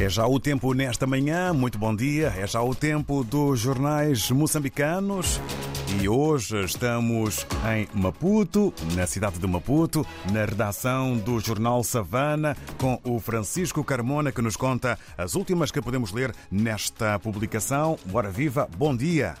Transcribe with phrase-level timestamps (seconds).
[0.00, 2.32] É já o tempo nesta manhã, muito bom dia.
[2.34, 5.38] É já o tempo dos jornais moçambicanos.
[6.00, 12.98] E hoje estamos em Maputo, na cidade de Maputo, na redação do jornal Savana, com
[13.04, 17.98] o Francisco Carmona, que nos conta as últimas que podemos ler nesta publicação.
[18.06, 19.34] Bora viva, bom dia!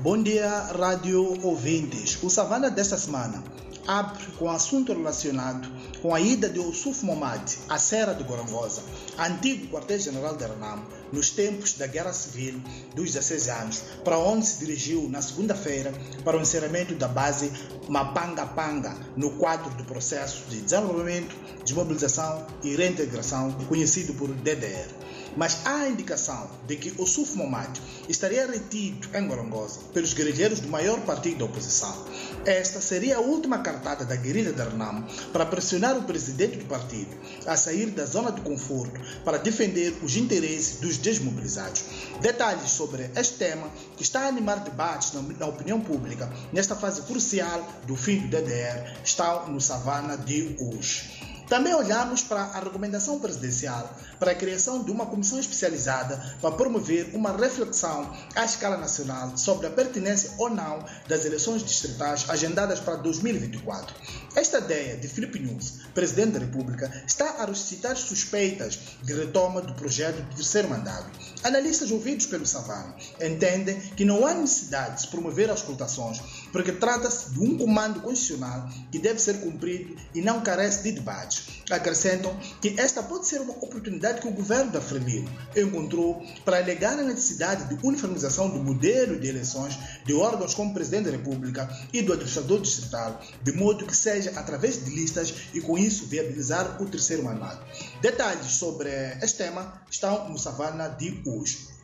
[0.00, 0.48] Bom dia,
[0.78, 2.22] rádio ouvintes.
[2.22, 3.42] O Savana desta semana
[3.86, 5.68] abre com um assunto relacionado
[6.00, 8.82] com a ida de Ossuf Momad à Serra de Gorongosa,
[9.18, 12.62] antigo quartel-general de Renamo, nos tempos da Guerra Civil
[12.94, 15.92] dos 16 anos, para onde se dirigiu na segunda-feira
[16.24, 17.52] para o encerramento da base
[17.88, 25.60] Mapanga Panga, no quadro do processo de desenvolvimento, desmobilização e reintegração, conhecido por DDR mas
[25.64, 27.70] há indicação de que o Suf Momad
[28.08, 32.06] estaria retido em Gorongosa pelos guerrilheiros do maior partido da oposição.
[32.44, 37.16] Esta seria a última cartada da guerrilha de Renamo para pressionar o presidente do partido
[37.46, 41.84] a sair da zona de conforto para defender os interesses dos desmobilizados.
[42.20, 47.66] Detalhes sobre este tema que está a animar debates na opinião pública nesta fase crucial
[47.86, 51.29] do fim do DDR estão no Savana de hoje.
[51.50, 57.10] Também olhamos para a recomendação presidencial para a criação de uma comissão especializada para promover
[57.12, 62.94] uma reflexão à escala nacional sobre a pertinência ou não das eleições distritais agendadas para
[62.94, 63.96] 2024.
[64.36, 69.74] Esta ideia de Filipe Nunes, presidente da República, está a ressuscitar suspeitas de retoma do
[69.74, 71.10] projeto de terceiro mandato.
[71.42, 76.20] Analistas ouvidos pelo Savano entendem que não há necessidade de se promover as consultações,
[76.52, 81.64] porque trata-se de um comando constitucional que deve ser cumprido e não carece de debates.
[81.68, 86.98] Acrescentam que esta pode ser uma oportunidade que o governo da Frelimo encontrou para alegar
[86.98, 92.00] a necessidade de uniformização do modelo de eleições de órgãos como Presidente da República e
[92.02, 96.86] do administrador distrital, de modo que seja através de listas e com isso viabilizar o
[96.86, 97.64] terceiro mandato.
[98.00, 98.90] Detalhes sobre
[99.22, 101.79] este tema estão no Savana de hoje.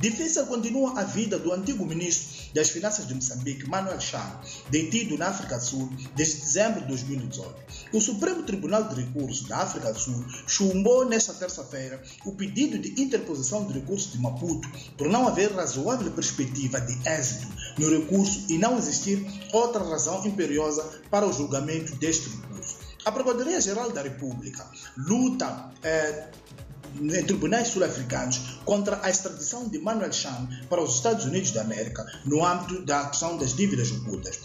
[0.00, 4.40] Difícil continua a vida do antigo ministro das Finanças de Moçambique, Manuel Chan,
[4.70, 7.52] detido na África do Sul desde dezembro de 2018.
[7.92, 13.02] O Supremo Tribunal de Recursos da África do Sul chumbou nesta terça-feira o pedido de
[13.02, 18.56] interposição de recurso de Maputo por não haver razoável perspectiva de êxito no recurso e
[18.56, 22.76] não existir outra razão imperiosa para o julgamento deste recurso.
[23.04, 24.64] A Procuradoria-Geral da República
[24.96, 26.28] luta eh,
[27.00, 32.06] em tribunais sul-africanos contra a extradição de Manuel Chan para os Estados Unidos da América
[32.24, 34.38] no âmbito da ação das dívidas ocultas.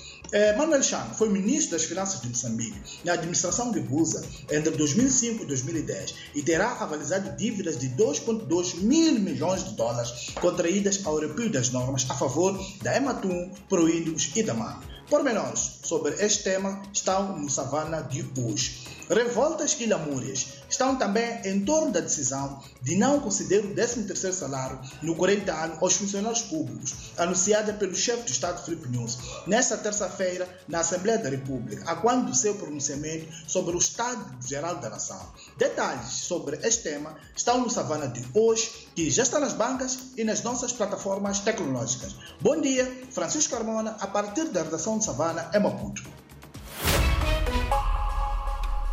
[0.57, 5.45] Manuel Chan foi ministro das Finanças de Moçambique na administração de Busa entre 2005 e
[5.45, 11.69] 2010 e terá avalizado dívidas de 2,2 mil milhões de dólares contraídas ao arrepio das
[11.69, 14.79] normas a favor da Ematum, Proídos e da MAN.
[15.07, 18.92] Pormenores sobre este tema estão no Savana de hoje.
[19.09, 24.80] Revoltas e lamúrias estão também em torno da decisão de não conceder o 13º salário
[25.02, 30.47] no 40 ano aos funcionários públicos, anunciada pelo chefe do Estado Filipe Nunes, nesta terça-feira
[30.68, 35.22] na Assembleia da República, a quando do seu pronunciamento sobre o Estado Geral da Nação.
[35.58, 40.24] Detalhes sobre este tema estão no Savana de hoje, que já está nas bancas e
[40.24, 42.16] nas nossas plataformas tecnológicas.
[42.41, 46.03] Bom dia, Francisco Carmona, a partir da redação de Savana, é Maputo.